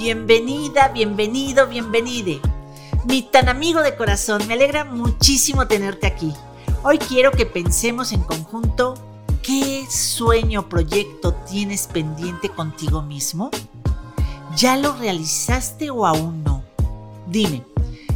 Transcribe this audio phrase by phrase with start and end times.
[0.00, 2.40] Bienvenida, bienvenido, bienvenide.
[3.04, 6.32] Mi tan amigo de corazón, me alegra muchísimo tenerte aquí.
[6.82, 8.94] Hoy quiero que pensemos en conjunto
[9.42, 13.50] qué sueño proyecto tienes pendiente contigo mismo.
[14.56, 16.64] ¿Ya lo realizaste o aún no?
[17.26, 17.62] Dime,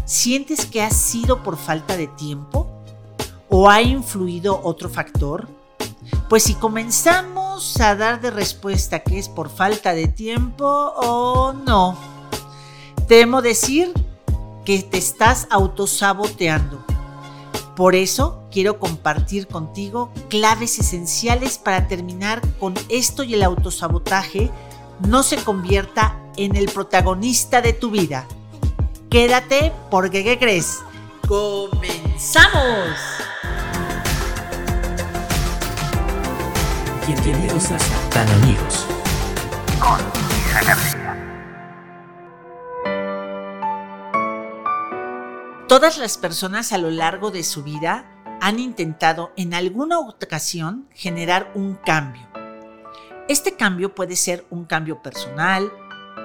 [0.06, 2.66] ¿sientes que ha sido por falta de tiempo?
[3.50, 5.46] ¿O ha influido otro factor?
[6.34, 11.96] Pues si comenzamos a dar de respuesta que es por falta de tiempo o no,
[13.06, 13.92] temo decir
[14.64, 16.84] que te estás autosaboteando.
[17.76, 24.50] Por eso quiero compartir contigo claves esenciales para terminar con esto y el autosabotaje
[25.06, 28.26] no se convierta en el protagonista de tu vida.
[29.08, 30.80] Quédate porque ¿qué crees?
[31.28, 32.98] ¡Comenzamos!
[37.06, 37.76] Bienvenidos a
[38.08, 38.86] Tan Amigos
[39.78, 40.00] con
[45.68, 48.06] Todas las personas a lo largo de su vida
[48.40, 52.26] han intentado en alguna ocasión generar un cambio.
[53.28, 55.70] Este cambio puede ser un cambio personal,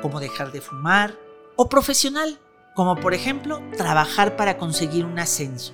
[0.01, 1.13] como dejar de fumar,
[1.57, 2.39] o profesional,
[2.73, 5.73] como por ejemplo trabajar para conseguir un ascenso.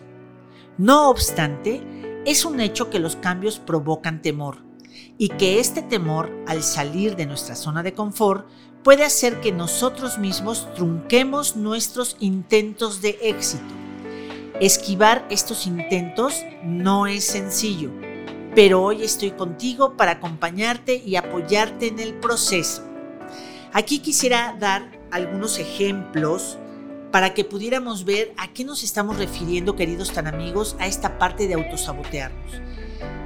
[0.79, 4.65] No obstante, es un hecho que los cambios provocan temor
[5.17, 8.47] y que este temor, al salir de nuestra zona de confort,
[8.83, 13.63] puede hacer que nosotros mismos trunquemos nuestros intentos de éxito.
[14.59, 17.91] Esquivar estos intentos no es sencillo,
[18.53, 22.83] pero hoy estoy contigo para acompañarte y apoyarte en el proceso.
[23.73, 26.57] Aquí quisiera dar algunos ejemplos
[27.11, 31.47] para que pudiéramos ver a qué nos estamos refiriendo, queridos tan amigos, a esta parte
[31.47, 32.61] de autosabotearnos.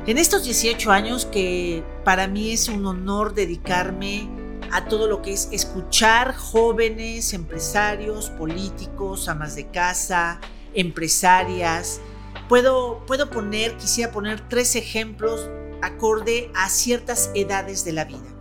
[0.10, 4.28] En estos 18 años que para mí es un honor dedicarme
[4.72, 10.42] a todo lo que es escuchar jóvenes, empresarios, políticos, amas de casa,
[10.74, 12.02] empresarias,
[12.48, 15.48] puedo, puedo poner, quisiera poner tres ejemplos
[15.84, 18.36] acorde a ciertas edades de la vida.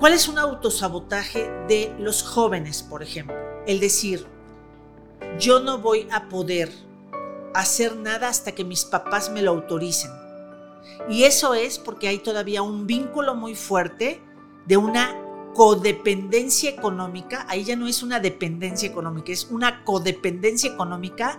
[0.00, 3.36] ¿Cuál es un autosabotaje de los jóvenes, por ejemplo?
[3.68, 4.26] El decir,
[5.38, 6.68] yo no voy a poder
[7.54, 10.21] hacer nada hasta que mis papás me lo autoricen.
[11.08, 14.20] Y eso es porque hay todavía un vínculo muy fuerte
[14.66, 15.16] de una
[15.54, 21.38] codependencia económica, ahí ya no es una dependencia económica, es una codependencia económica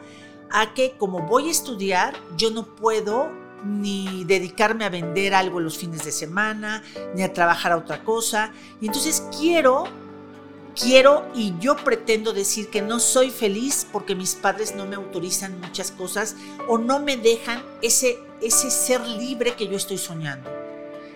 [0.52, 3.32] a que como voy a estudiar, yo no puedo
[3.66, 6.84] ni dedicarme a vender algo los fines de semana,
[7.16, 8.52] ni a trabajar a otra cosa.
[8.82, 9.86] Y entonces quiero,
[10.75, 15.59] quiero y yo pretendo decir que no soy feliz porque mis padres no me autorizan
[15.59, 16.35] muchas cosas
[16.67, 20.50] o no me dejan ese ese ser libre que yo estoy soñando.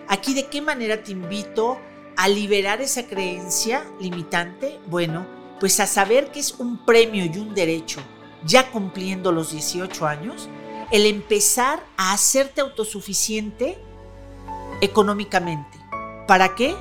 [0.08, 1.78] Aquí de qué manera te invito
[2.16, 4.80] a liberar esa creencia limitante?
[4.86, 5.26] Bueno,
[5.60, 8.00] pues a saber que es un premio y un derecho,
[8.44, 10.48] ya cumpliendo los 18 años,
[10.90, 13.78] el empezar a hacerte autosuficiente
[14.80, 15.78] económicamente.
[16.26, 16.74] ¿Para qué?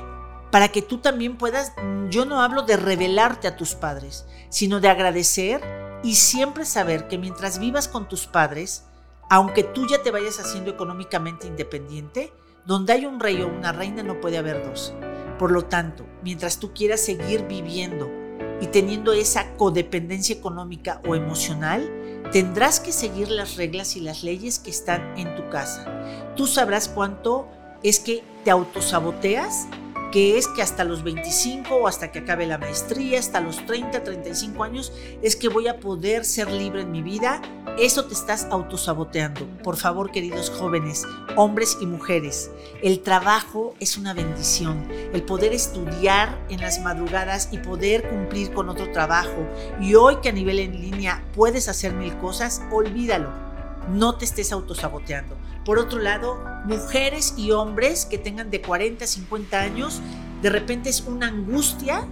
[0.51, 1.73] Para que tú también puedas,
[2.09, 5.61] yo no hablo de revelarte a tus padres, sino de agradecer
[6.03, 8.85] y siempre saber que mientras vivas con tus padres,
[9.29, 12.31] aunque tú ya te vayas haciendo económicamente independiente,
[12.65, 14.93] donde hay un rey o una reina no puede haber dos.
[15.37, 18.09] Por lo tanto, mientras tú quieras seguir viviendo
[18.61, 21.89] y teniendo esa codependencia económica o emocional,
[22.31, 25.85] tendrás que seguir las reglas y las leyes que están en tu casa.
[26.35, 27.47] Tú sabrás cuánto
[27.83, 29.67] es que te autosaboteas
[30.11, 34.03] que es que hasta los 25 o hasta que acabe la maestría, hasta los 30,
[34.03, 37.41] 35 años, es que voy a poder ser libre en mi vida.
[37.77, 39.45] Eso te estás autosaboteando.
[39.63, 42.49] Por favor, queridos jóvenes, hombres y mujeres,
[42.81, 44.87] el trabajo es una bendición.
[45.13, 49.45] El poder estudiar en las madrugadas y poder cumplir con otro trabajo.
[49.81, 53.29] Y hoy que a nivel en línea puedes hacer mil cosas, olvídalo.
[53.89, 55.35] No te estés autosaboteando.
[55.67, 59.99] Por otro lado, mujeres y hombres que tengan de 40 a 50 años,
[60.41, 62.07] de repente es una angustia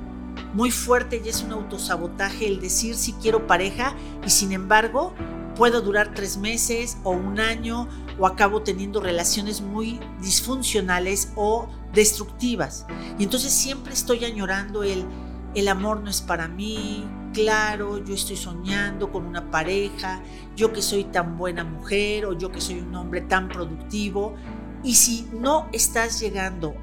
[0.54, 3.96] muy fuerte y es un autosabotaje el decir si quiero pareja
[4.26, 5.14] y sin embargo
[5.56, 7.88] puedo durar tres meses o un año
[8.20, 12.86] o acabo teniendo relaciones muy disfuncionales o destructivas.
[13.18, 15.06] Y entonces siempre estoy añorando el,
[15.54, 20.22] el amor no es para mí, claro, yo estoy soñando con una pareja,
[20.56, 24.36] yo que soy tan buena mujer o yo que soy un hombre tan productivo.
[24.84, 26.74] Y si no estás llegando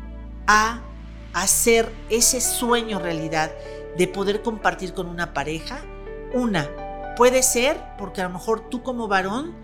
[0.47, 0.83] a
[1.33, 3.51] hacer ese sueño realidad
[3.97, 5.81] de poder compartir con una pareja,
[6.35, 6.69] una,
[7.17, 9.55] puede ser porque a lo mejor tú como varón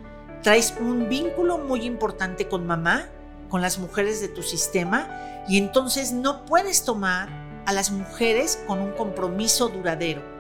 [0.43, 3.08] traes un vínculo muy importante con mamá,
[3.50, 5.08] con las mujeres de tu sistema,
[5.49, 7.29] y entonces no puedes tomar
[7.67, 10.38] a las mujeres con un compromiso duradero.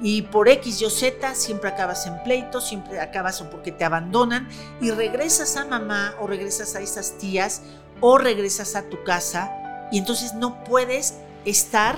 [0.00, 4.48] Y por X, Y, Z siempre acabas en pleito, siempre acabas o porque te abandonan
[4.80, 7.62] y regresas a mamá o regresas a esas tías
[8.00, 9.50] o regresas a tu casa
[9.92, 11.96] y entonces no puedes estar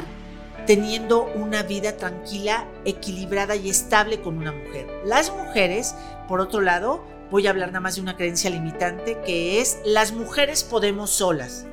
[0.66, 4.86] teniendo una vida tranquila, equilibrada y estable con una mujer.
[5.04, 5.94] Las mujeres,
[6.28, 10.12] por otro lado, voy a hablar nada más de una creencia limitante que es las
[10.12, 11.66] mujeres podemos solas.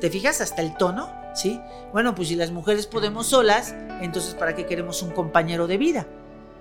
[0.00, 1.19] ¿Te fijas hasta el tono?
[1.34, 1.60] ¿Sí?
[1.92, 6.06] Bueno, pues si las mujeres podemos solas, entonces ¿para qué queremos un compañero de vida?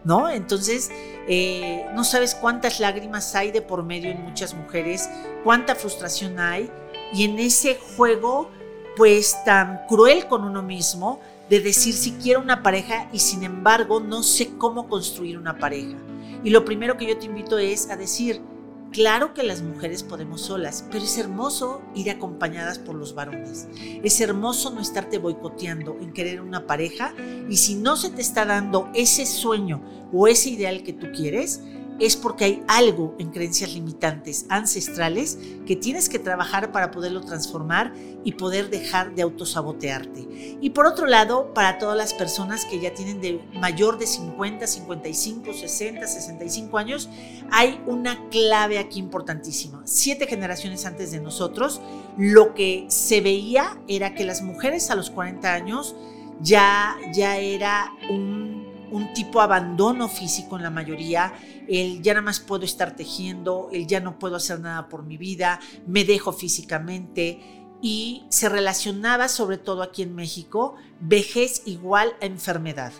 [0.04, 0.30] ¿No?
[0.30, 0.92] Entonces,
[1.27, 5.10] eh, no sabes cuántas lágrimas hay de por medio en muchas mujeres,
[5.44, 6.69] cuánta frustración hay,
[7.13, 8.50] y en ese juego,
[8.95, 11.19] pues tan cruel con uno mismo,
[11.50, 15.98] de decir si quiero una pareja y sin embargo no sé cómo construir una pareja.
[16.44, 18.42] Y lo primero que yo te invito es a decir,
[18.91, 23.68] claro que las mujeres podemos solas, pero es hermoso ir acompañadas por los varones.
[24.03, 27.13] Es hermoso no estarte boicoteando en querer una pareja
[27.50, 29.81] y si no se te está dando ese sueño
[30.12, 31.62] o ese ideal que tú quieres,
[32.00, 37.94] es porque hay algo en creencias limitantes ancestrales que tienes que trabajar para poderlo transformar
[38.24, 40.57] y poder dejar de autosabotearte.
[40.62, 44.68] Y por otro lado, para todas las personas que ya tienen de mayor de 50,
[44.68, 47.10] 55, 60, 65 años,
[47.51, 49.81] hay una clave aquí importantísima.
[49.86, 51.81] Siete generaciones antes de nosotros,
[52.18, 55.95] lo que se veía era que las mujeres a los 40 años
[56.42, 61.33] ya, ya era un, un tipo abandono físico en la mayoría,
[61.68, 65.18] el ya nada más puedo estar tejiendo, el ya no puedo hacer nada por mi
[65.18, 72.25] vida, me dejo físicamente y se relacionaba sobre todo aquí en México vejez igual a
[72.25, 72.91] enfermedad.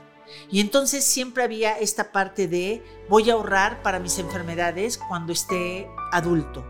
[0.52, 5.88] Y entonces siempre había esta parte de voy a ahorrar para mis enfermedades cuando esté
[6.12, 6.66] adulto.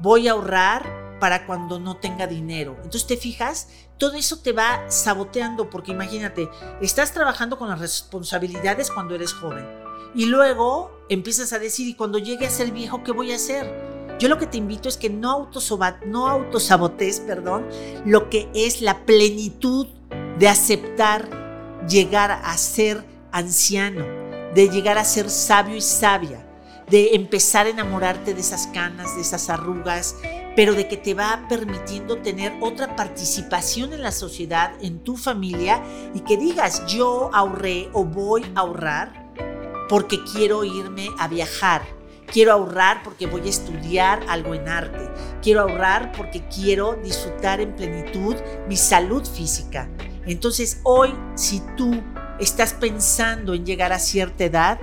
[0.00, 2.76] Voy a ahorrar para cuando no tenga dinero.
[2.76, 3.68] Entonces te fijas,
[3.98, 6.48] todo eso te va saboteando porque imagínate,
[6.80, 9.66] estás trabajando con las responsabilidades cuando eres joven
[10.14, 13.98] y luego empiezas a decir, ¿y cuando llegue a ser viejo, qué voy a hacer?
[14.18, 17.66] Yo lo que te invito es que no, autosobat, no autosabotes perdón,
[18.04, 19.86] lo que es la plenitud
[20.38, 21.28] de aceptar
[21.88, 24.04] llegar a ser anciano,
[24.54, 26.44] de llegar a ser sabio y sabia,
[26.90, 30.16] de empezar a enamorarte de esas canas, de esas arrugas,
[30.58, 35.80] pero de que te va permitiendo tener otra participación en la sociedad, en tu familia,
[36.14, 39.32] y que digas, yo ahorré o voy a ahorrar
[39.88, 41.82] porque quiero irme a viajar.
[42.26, 45.08] Quiero ahorrar porque voy a estudiar algo en arte.
[45.42, 48.34] Quiero ahorrar porque quiero disfrutar en plenitud
[48.66, 49.88] mi salud física.
[50.26, 52.02] Entonces hoy, si tú
[52.40, 54.80] estás pensando en llegar a cierta edad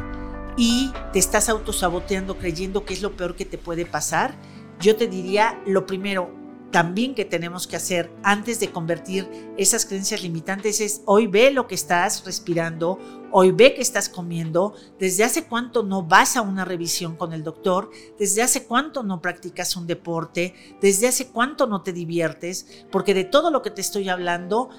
[0.55, 4.35] y te estás autosaboteando creyendo que es lo peor que te puede pasar,
[4.79, 6.45] yo te diría lo primero,
[6.75, 11.67] también que tenemos que hacer antes de convertir esas creencias limitantes es hoy ve lo
[11.67, 12.99] que estás respirando,
[13.31, 17.43] hoy ve que estás comiendo, desde hace cuánto no vas a una revisión con el
[17.43, 23.13] doctor, desde hace cuánto no practicas un deporte, desde hace cuánto no te diviertes, porque
[23.13, 24.69] de todo lo que te estoy hablando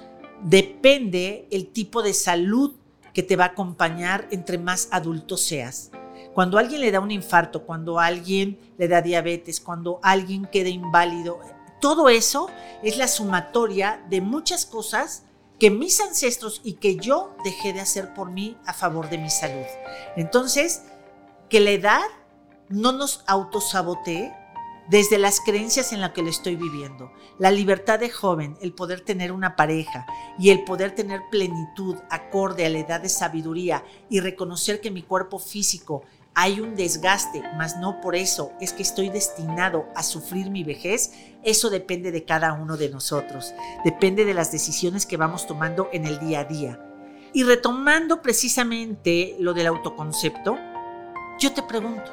[0.43, 2.75] depende el tipo de salud
[3.11, 5.89] que te va a acompañar entre más adulto seas.
[6.37, 11.39] Cuando alguien le da un infarto, cuando alguien le da diabetes, cuando alguien queda inválido,
[11.81, 12.47] todo eso
[12.83, 15.23] es la sumatoria de muchas cosas
[15.57, 19.31] que mis ancestros y que yo dejé de hacer por mí a favor de mi
[19.31, 19.65] salud.
[20.15, 20.83] Entonces,
[21.49, 22.03] que la edad
[22.69, 24.31] no nos autosabotee
[24.89, 27.11] desde las creencias en las que le estoy viviendo.
[27.39, 30.05] La libertad de joven, el poder tener una pareja
[30.39, 35.01] y el poder tener plenitud acorde a la edad de sabiduría y reconocer que mi
[35.01, 36.03] cuerpo físico
[36.39, 41.11] hay un desgaste, mas no por eso es que estoy destinado a sufrir mi vejez,
[41.41, 46.05] eso depende de cada uno de nosotros, depende de las decisiones que vamos tomando en
[46.05, 46.79] el día a día.
[47.33, 50.59] Y retomando precisamente lo del autoconcepto,
[51.39, 52.11] yo te pregunto,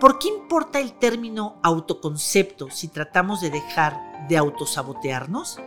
[0.00, 5.60] ¿por qué importa el término autoconcepto si tratamos de dejar de autosabotearnos?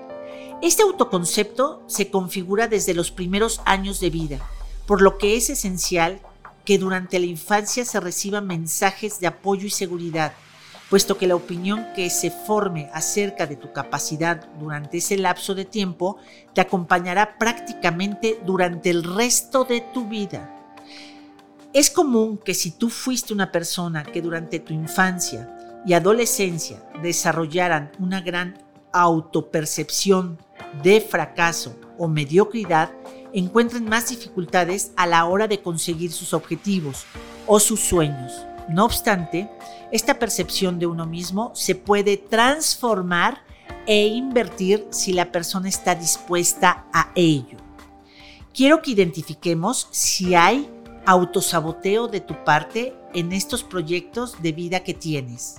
[0.62, 4.40] Este autoconcepto se configura desde los primeros años de vida,
[4.86, 6.20] por lo que es esencial
[6.66, 10.34] que durante la infancia se reciban mensajes de apoyo y seguridad,
[10.90, 15.66] puesto que la opinión que se forme acerca de tu capacidad durante ese lapso de
[15.66, 16.18] tiempo
[16.54, 20.52] te acompañará prácticamente durante el resto de tu vida.
[21.74, 27.92] Es común que si tú fuiste una persona que durante tu infancia y adolescencia desarrollaran
[28.00, 28.58] una gran
[28.94, 30.38] autopercepción
[30.82, 32.92] de fracaso o mediocridad,
[33.36, 37.06] encuentren más dificultades a la hora de conseguir sus objetivos
[37.46, 38.32] o sus sueños.
[38.70, 39.50] No obstante,
[39.92, 43.44] esta percepción de uno mismo se puede transformar
[43.86, 47.58] e invertir si la persona está dispuesta a ello.
[48.54, 50.70] Quiero que identifiquemos si hay
[51.06, 55.58] autosaboteo de tu parte en estos proyectos de vida que tienes.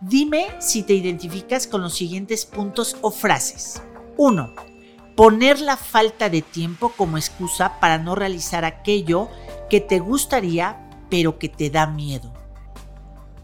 [0.00, 3.82] Dime si te identificas con los siguientes puntos o frases.
[4.16, 4.73] 1.
[5.16, 9.28] Poner la falta de tiempo como excusa para no realizar aquello
[9.70, 12.32] que te gustaría pero que te da miedo.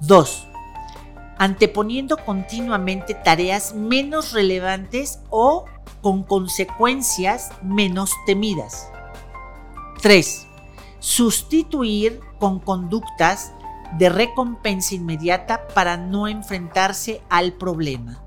[0.01, 0.49] 2.
[1.39, 5.65] Anteponiendo continuamente tareas menos relevantes o
[6.01, 8.91] con consecuencias menos temidas.
[10.03, 10.47] 3.
[10.99, 13.53] Sustituir con conductas
[13.99, 18.23] de recompensa inmediata para no enfrentarse al problema.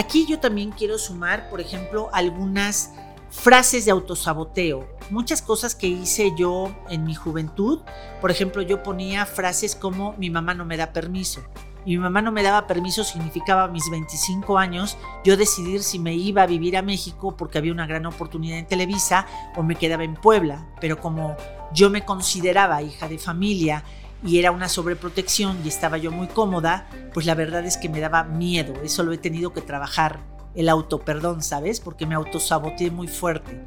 [0.00, 2.90] Aquí yo también quiero sumar, por ejemplo, algunas
[3.28, 4.88] frases de autosaboteo.
[5.10, 7.80] Muchas cosas que hice yo en mi juventud.
[8.18, 11.42] Por ejemplo, yo ponía frases como mi mamá no me da permiso.
[11.84, 16.14] Y mi mamá no me daba permiso significaba mis 25 años yo decidir si me
[16.14, 20.04] iba a vivir a México porque había una gran oportunidad en Televisa o me quedaba
[20.04, 20.66] en Puebla.
[20.80, 21.36] Pero como
[21.74, 23.84] yo me consideraba hija de familia
[24.24, 28.00] y era una sobreprotección y estaba yo muy cómoda, pues la verdad es que me
[28.00, 28.74] daba miedo.
[28.82, 30.20] Eso lo he tenido que trabajar
[30.54, 31.80] el auto perdón, ¿sabes?
[31.80, 33.64] Porque me autosaboteé muy fuerte.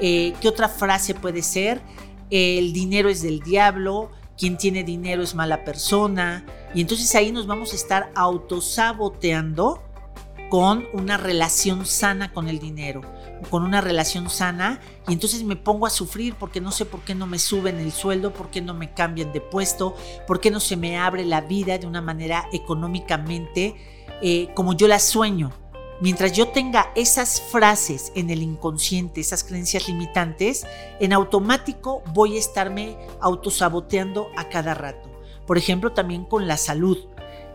[0.00, 1.80] Eh, ¿Qué otra frase puede ser?
[2.30, 6.44] el dinero es del diablo, quien tiene dinero es mala persona.
[6.74, 9.82] Y entonces ahí nos vamos a estar autosaboteando
[10.48, 13.02] con una relación sana con el dinero,
[13.50, 17.14] con una relación sana y entonces me pongo a sufrir porque no sé por qué
[17.14, 20.60] no me suben el sueldo, por qué no me cambian de puesto, por qué no
[20.60, 23.76] se me abre la vida de una manera económicamente
[24.22, 25.52] eh, como yo la sueño.
[26.00, 30.66] Mientras yo tenga esas frases en el inconsciente, esas creencias limitantes,
[31.00, 35.08] en automático voy a estarme autosaboteando a cada rato.
[35.46, 36.98] Por ejemplo, también con la salud.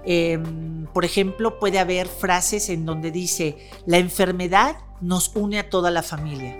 [0.03, 5.91] Em, por ejemplo, puede haber frases en donde dice, la enfermedad nos une a toda
[5.91, 6.57] la familia.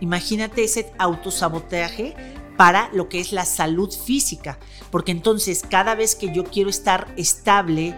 [0.00, 2.14] Imagínate ese autosabotaje
[2.56, 4.58] para lo que es la salud física,
[4.90, 7.94] porque entonces cada vez que yo quiero estar estable,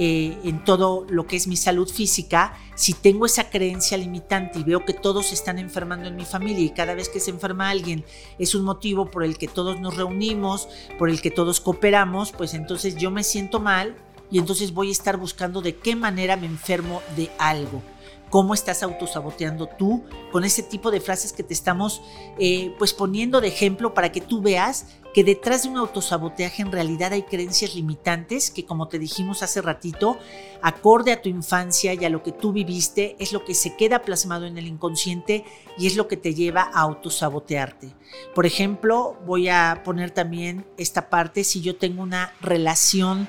[0.00, 4.62] eh, en todo lo que es mi salud física, si tengo esa creencia limitante y
[4.62, 8.04] veo que todos están enfermando en mi familia y cada vez que se enferma alguien
[8.38, 10.68] es un motivo por el que todos nos reunimos,
[11.00, 13.96] por el que todos cooperamos, pues entonces yo me siento mal
[14.30, 17.82] y entonces voy a estar buscando de qué manera me enfermo de algo
[18.30, 22.02] cómo estás autosaboteando tú con ese tipo de frases que te estamos
[22.38, 26.70] eh, pues poniendo de ejemplo para que tú veas que detrás de un autosaboteaje en
[26.70, 30.18] realidad hay creencias limitantes que como te dijimos hace ratito,
[30.62, 34.02] acorde a tu infancia y a lo que tú viviste, es lo que se queda
[34.02, 35.44] plasmado en el inconsciente
[35.78, 37.94] y es lo que te lleva a autosabotearte.
[38.34, 43.28] Por ejemplo, voy a poner también esta parte, si yo tengo una relación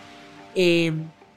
[0.62, 0.92] eh,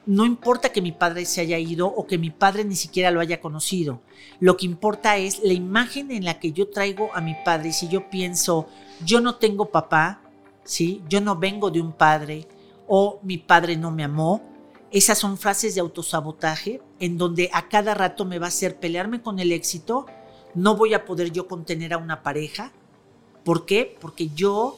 [0.05, 3.21] no importa que mi padre se haya ido o que mi padre ni siquiera lo
[3.21, 4.01] haya conocido.
[4.41, 7.71] Lo que importa es la imagen en la que yo traigo a mi padre.
[7.71, 8.67] Si yo pienso,
[9.05, 10.19] yo no tengo papá,
[10.65, 11.01] ¿sí?
[11.07, 12.49] yo no vengo de un padre
[12.85, 14.41] o mi padre no me amó,
[14.91, 19.21] esas son frases de autosabotaje en donde a cada rato me va a hacer pelearme
[19.21, 20.05] con el éxito,
[20.53, 22.73] no voy a poder yo contener a una pareja.
[23.45, 23.97] ¿Por qué?
[24.01, 24.77] Porque yo,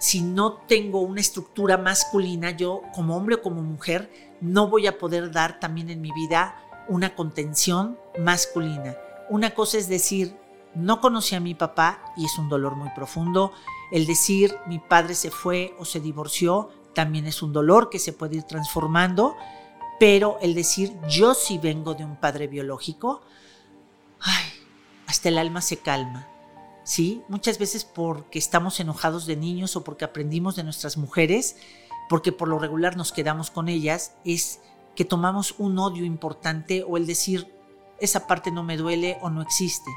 [0.00, 4.96] si no tengo una estructura masculina, yo como hombre o como mujer, no voy a
[4.96, 6.56] poder dar también en mi vida
[6.88, 8.96] una contención masculina.
[9.28, 10.34] Una cosa es decir,
[10.74, 13.52] no conocí a mi papá y es un dolor muy profundo.
[13.92, 18.14] El decir mi padre se fue o se divorció también es un dolor que se
[18.14, 19.36] puede ir transformando.
[19.98, 23.20] Pero el decir yo sí vengo de un padre biológico,
[24.18, 24.44] ay,
[25.06, 26.26] hasta el alma se calma.
[26.82, 27.22] ¿Sí?
[27.28, 31.56] Muchas veces porque estamos enojados de niños o porque aprendimos de nuestras mujeres,
[32.08, 34.60] porque por lo regular nos quedamos con ellas, es
[34.96, 37.46] que tomamos un odio importante o el decir,
[38.00, 39.90] esa parte no me duele o no existe.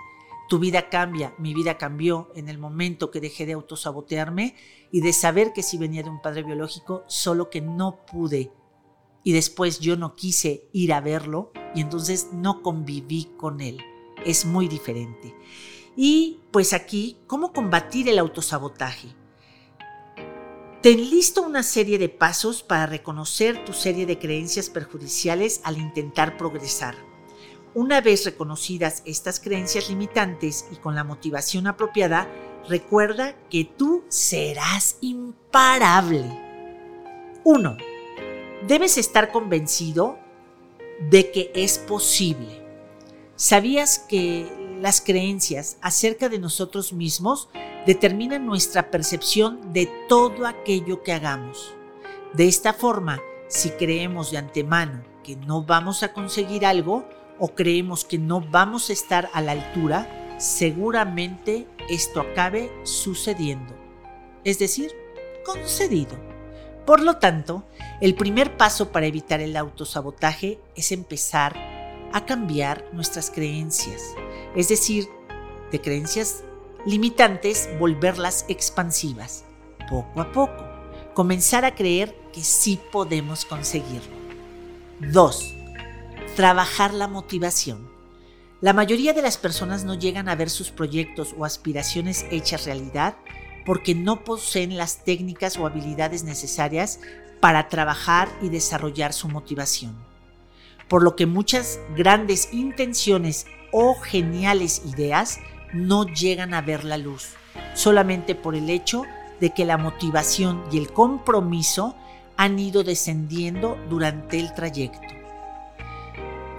[0.50, 4.56] Tu vida cambia, mi vida cambió en el momento que dejé de autosabotearme
[4.92, 8.52] y de saber que si venía de un padre biológico, solo que no pude.
[9.24, 13.82] Y después yo no quise ir a verlo y entonces no conviví con él.
[14.26, 15.34] Es muy diferente.
[15.96, 19.10] Y pues aquí, ¿cómo combatir el autosabotaje?
[20.82, 26.36] Te listo una serie de pasos para reconocer tu serie de creencias perjudiciales al intentar
[26.36, 26.96] progresar.
[27.74, 32.28] Una vez reconocidas estas creencias limitantes y con la motivación apropiada,
[32.68, 36.24] recuerda que tú serás imparable.
[37.46, 37.78] 1.
[38.68, 40.20] Debes estar convencido
[41.10, 42.62] de que es posible.
[43.36, 47.48] ¿Sabías que las creencias acerca de nosotros mismos
[47.86, 51.74] determinan nuestra percepción de todo aquello que hagamos.
[52.34, 57.08] De esta forma, si creemos de antemano que no vamos a conseguir algo
[57.40, 63.74] o creemos que no vamos a estar a la altura, seguramente esto acabe sucediendo.
[64.44, 64.92] Es decir,
[65.46, 66.18] concedido.
[66.86, 67.64] Por lo tanto,
[68.02, 71.73] el primer paso para evitar el autosabotaje es empezar
[72.14, 74.02] a cambiar nuestras creencias,
[74.56, 75.10] es decir,
[75.72, 76.44] de creencias
[76.86, 79.46] limitantes, volverlas expansivas,
[79.90, 80.64] poco a poco,
[81.14, 84.16] comenzar a creer que sí podemos conseguirlo.
[85.00, 85.56] 2.
[86.36, 87.92] Trabajar la motivación.
[88.62, 93.16] La mayoría de las personas no llegan a ver sus proyectos o aspiraciones hechas realidad
[93.66, 97.00] porque no poseen las técnicas o habilidades necesarias
[97.40, 100.13] para trabajar y desarrollar su motivación.
[100.94, 105.40] Por lo que muchas grandes intenciones o geniales ideas
[105.74, 107.30] no llegan a ver la luz,
[107.74, 109.02] solamente por el hecho
[109.40, 111.96] de que la motivación y el compromiso
[112.38, 115.08] han ido descendiendo durante el trayecto.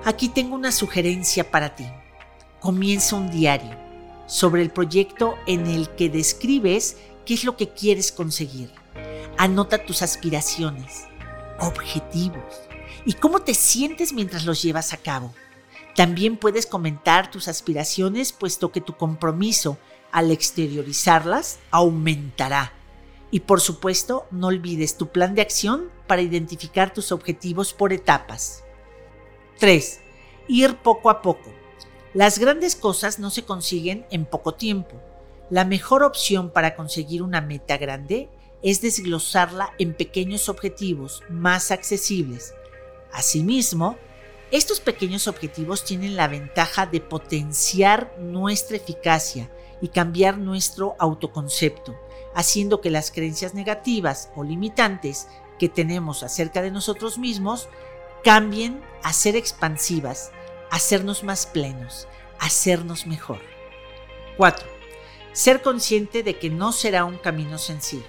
[0.04, 1.86] Aquí tengo una sugerencia para ti.
[2.58, 3.78] Comienza un diario
[4.26, 8.72] sobre el proyecto en el que describes qué es lo que quieres conseguir.
[9.38, 11.04] Anota tus aspiraciones,
[11.60, 12.42] objetivos
[13.04, 15.34] y cómo te sientes mientras los llevas a cabo.
[15.94, 19.78] También puedes comentar tus aspiraciones puesto que tu compromiso
[20.10, 22.72] al exteriorizarlas aumentará.
[23.30, 28.62] Y por supuesto, no olvides tu plan de acción para identificar tus objetivos por etapas.
[29.58, 30.00] 3.
[30.48, 31.52] Ir poco a poco.
[32.12, 35.00] Las grandes cosas no se consiguen en poco tiempo.
[35.50, 38.28] La mejor opción para conseguir una meta grande
[38.62, 42.54] es desglosarla en pequeños objetivos más accesibles.
[43.14, 43.96] Asimismo,
[44.50, 51.98] estos pequeños objetivos tienen la ventaja de potenciar nuestra eficacia y cambiar nuestro autoconcepto,
[52.34, 55.28] haciendo que las creencias negativas o limitantes
[55.58, 57.68] que tenemos acerca de nosotros mismos
[58.22, 60.30] cambien a ser expansivas
[60.74, 62.08] hacernos más plenos,
[62.40, 63.38] hacernos mejor.
[64.36, 64.66] 4.
[65.32, 68.02] Ser consciente de que no será un camino sencillo.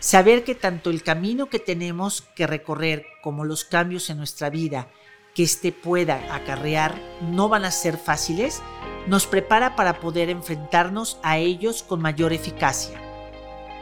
[0.00, 4.88] Saber que tanto el camino que tenemos que recorrer como los cambios en nuestra vida
[5.34, 8.62] que éste pueda acarrear no van a ser fáciles,
[9.06, 13.00] nos prepara para poder enfrentarnos a ellos con mayor eficacia.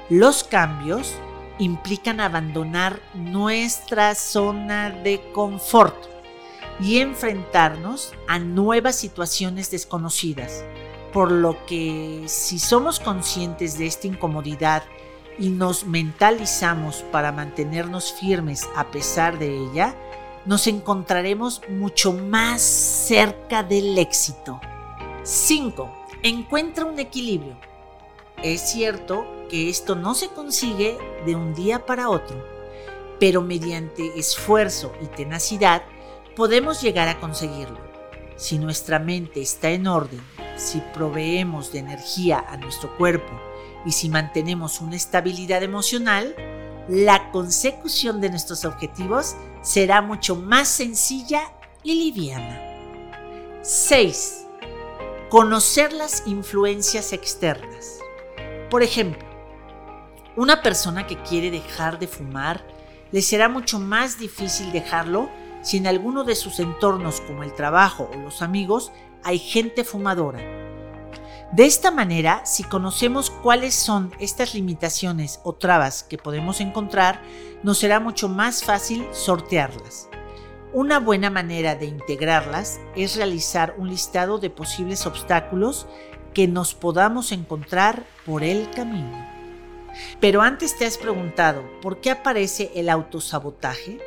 [0.09, 1.15] Los cambios
[1.59, 5.97] implican abandonar nuestra zona de confort
[6.81, 10.65] y enfrentarnos a nuevas situaciones desconocidas.
[11.13, 14.83] Por lo que si somos conscientes de esta incomodidad
[15.39, 19.95] y nos mentalizamos para mantenernos firmes a pesar de ella,
[20.45, 24.61] nos encontraremos mucho más cerca del éxito.
[25.25, 26.07] 5.
[26.23, 27.57] Encuentra un equilibrio.
[28.43, 32.45] Es cierto que esto no se consigue de un día para otro,
[33.19, 35.83] pero mediante esfuerzo y tenacidad
[36.37, 37.79] podemos llegar a conseguirlo.
[38.37, 40.21] Si nuestra mente está en orden,
[40.57, 43.46] si proveemos de energía a nuestro cuerpo
[43.87, 46.35] y si mantenemos una estabilidad emocional,
[46.89, 52.61] la consecución de nuestros objetivos será mucho más sencilla y liviana.
[53.63, 54.47] 6.
[55.31, 57.99] Conocer las influencias externas.
[58.71, 59.25] Por ejemplo,
[60.35, 62.67] una persona que quiere dejar de fumar
[63.13, 65.31] le será mucho más difícil dejarlo
[65.63, 70.41] si en alguno de sus entornos como el trabajo o los amigos hay gente fumadora.
[71.53, 77.23] De esta manera, si conocemos cuáles son estas limitaciones o trabas que podemos encontrar,
[77.63, 80.09] nos será mucho más fácil sortearlas.
[80.73, 85.87] Una buena manera de integrarlas es realizar un listado de posibles obstáculos
[86.35, 89.27] que nos podamos encontrar por el camino.
[90.21, 93.99] Pero antes te has preguntado, ¿por qué aparece el autosabotaje?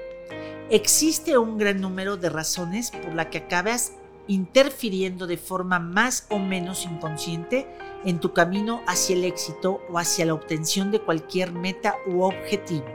[0.69, 3.93] existe un gran número de razones por las que acabas
[4.30, 7.68] interfiriendo de forma más o menos inconsciente
[8.06, 12.86] en tu camino hacia el éxito o hacia la obtención de cualquier meta u objetivo.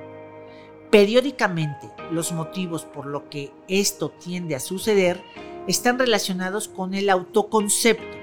[0.91, 5.23] Periódicamente, los motivos por lo que esto tiende a suceder
[5.69, 8.17] están relacionados con el autoconcepto,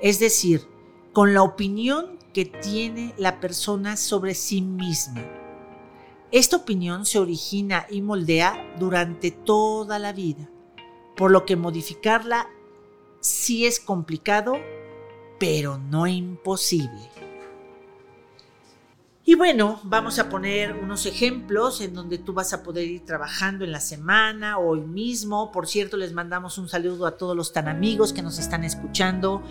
[0.00, 0.68] es decir,
[1.12, 5.22] con la opinión que tiene la persona sobre sí misma
[6.32, 10.48] esta opinión se origina y moldea durante toda la vida,
[11.16, 12.48] por lo que modificarla
[13.20, 14.54] sí es complicado,
[15.38, 17.10] pero no imposible.
[19.24, 23.64] Y bueno, vamos a poner unos ejemplos en donde tú vas a poder ir trabajando
[23.64, 25.52] en la semana, hoy mismo.
[25.52, 29.42] Por cierto, les mandamos un saludo a todos los tan amigos que nos están escuchando.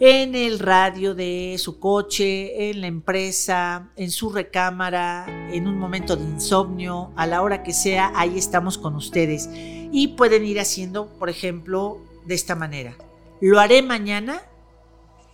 [0.00, 6.16] En el radio de su coche, en la empresa, en su recámara, en un momento
[6.16, 9.48] de insomnio, a la hora que sea, ahí estamos con ustedes.
[9.90, 12.96] Y pueden ir haciendo, por ejemplo, de esta manera.
[13.40, 14.42] Lo haré mañana,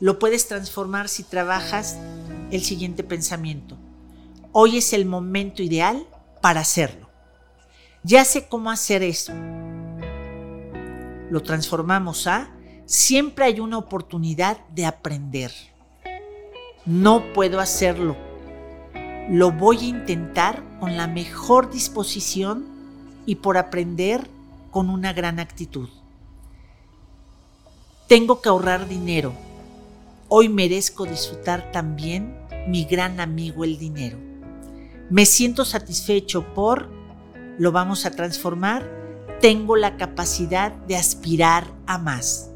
[0.00, 1.98] lo puedes transformar si trabajas
[2.50, 3.76] el siguiente pensamiento.
[4.52, 6.06] Hoy es el momento ideal
[6.40, 7.10] para hacerlo.
[8.02, 9.32] Ya sé cómo hacer eso.
[11.30, 12.50] Lo transformamos a
[12.86, 15.52] siempre hay una oportunidad de aprender.
[16.84, 18.16] No puedo hacerlo.
[19.30, 22.66] Lo voy a intentar con la mejor disposición
[23.26, 24.28] y por aprender
[24.70, 25.88] con una gran actitud.
[28.06, 29.32] Tengo que ahorrar dinero.
[30.28, 32.36] Hoy merezco disfrutar también
[32.68, 34.18] mi gran amigo el dinero.
[35.08, 36.90] Me siento satisfecho por,
[37.58, 38.90] lo vamos a transformar,
[39.40, 42.53] tengo la capacidad de aspirar a más.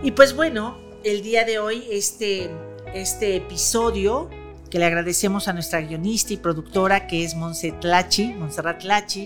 [0.00, 2.48] Y pues bueno, el día de hoy este,
[2.94, 4.30] este episodio
[4.70, 8.80] que le agradecemos a nuestra guionista y productora que es Montserrat Lachi, Montserrat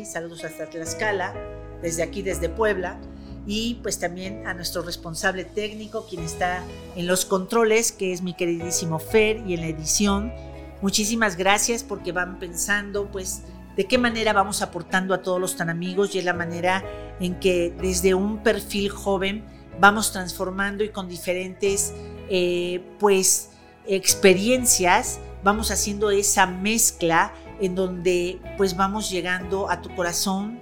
[0.04, 1.34] saludos hasta Tlaxcala,
[1.82, 2.98] desde aquí, desde Puebla,
[3.46, 6.64] y pues también a nuestro responsable técnico, quien está
[6.96, 10.32] en los controles, que es mi queridísimo Fer, y en la edición.
[10.80, 13.42] Muchísimas gracias porque van pensando pues
[13.76, 16.82] de qué manera vamos aportando a todos los tan amigos y es la manera
[17.20, 19.44] en que desde un perfil joven
[19.80, 21.92] vamos transformando y con diferentes
[22.28, 23.50] eh, pues
[23.86, 30.58] experiencias vamos haciendo esa mezcla en donde pues vamos llegando a tu corazón,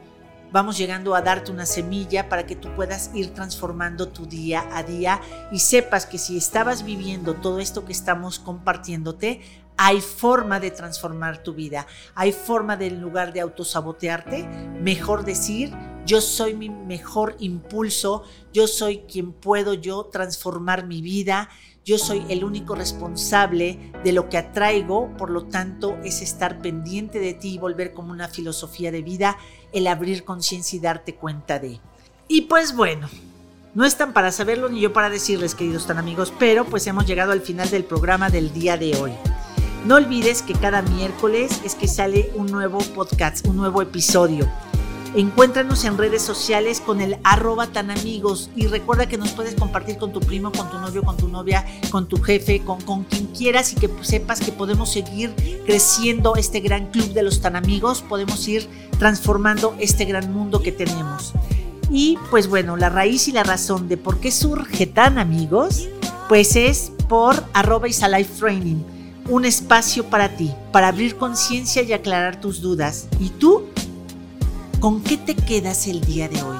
[0.53, 4.83] vamos llegando a darte una semilla para que tú puedas ir transformando tu día a
[4.83, 5.21] día
[5.53, 9.41] y sepas que si estabas viviendo todo esto que estamos compartiéndote,
[9.83, 14.47] hay forma de transformar tu vida, hay forma de en lugar de autosabotearte,
[14.79, 15.73] mejor decir,
[16.05, 21.49] yo soy mi mejor impulso, yo soy quien puedo yo transformar mi vida,
[21.83, 27.19] yo soy el único responsable de lo que atraigo, por lo tanto es estar pendiente
[27.19, 29.39] de ti y volver como una filosofía de vida,
[29.73, 31.81] el abrir conciencia y darte cuenta de.
[32.29, 33.09] Y pues bueno,
[33.75, 37.33] no están para saberlo ni yo para decirles, queridos tan amigos, pero pues hemos llegado
[37.33, 39.13] al final del programa del día de hoy.
[39.85, 44.47] No olvides que cada miércoles es que sale un nuevo podcast, un nuevo episodio.
[45.15, 49.97] Encuéntranos en redes sociales con el arroba tan amigos y recuerda que nos puedes compartir
[49.97, 53.27] con tu primo, con tu novio, con tu novia, con tu jefe, con, con quien
[53.29, 58.03] quieras y que sepas que podemos seguir creciendo este gran club de los tan amigos,
[58.07, 61.33] podemos ir transformando este gran mundo que tenemos.
[61.91, 65.89] Y pues bueno, la raíz y la razón de por qué surge tan amigos,
[66.29, 69.00] pues es por arroba Isalife Training
[69.31, 73.07] un espacio para ti, para abrir conciencia y aclarar tus dudas.
[73.21, 73.69] ¿Y tú?
[74.81, 76.59] ¿Con qué te quedas el día de hoy?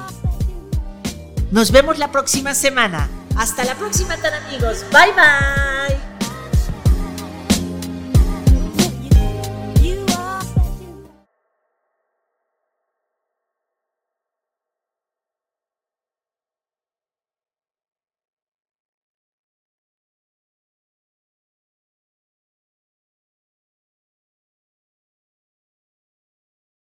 [1.51, 3.09] Nos vemos la próxima semana.
[3.35, 4.85] Hasta la próxima, tan amigos.
[4.91, 6.10] Bye bye.